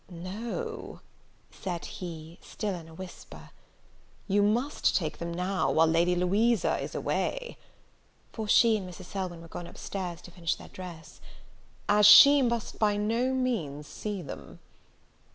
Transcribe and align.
"No," 0.09 1.01
said 1.51 1.85
he, 1.85 2.39
still 2.41 2.73
in 2.73 2.87
a 2.87 2.93
whisper, 2.95 3.51
"you 4.27 4.41
must 4.41 4.95
take 4.95 5.19
them 5.19 5.31
now, 5.31 5.69
while 5.71 5.85
Lady 5.85 6.15
Louisa 6.15 6.79
is 6.79 6.95
away;" 6.95 7.59
for 8.33 8.47
she 8.47 8.77
and 8.77 8.89
Mrs. 8.89 9.05
Selwyn 9.05 9.41
were 9.43 9.47
gone 9.47 9.67
up 9.67 9.77
stairs 9.77 10.19
to 10.23 10.31
finish 10.31 10.55
their 10.55 10.69
dress, 10.69 11.21
"as 11.87 12.07
she 12.07 12.41
must 12.41 12.79
by 12.79 12.97
no 12.97 13.31
means 13.31 13.85
see 13.85 14.23
them." 14.23 14.57